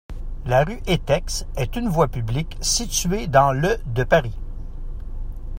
[0.45, 4.33] La rue Étex est une voie publique située dans le de Paris.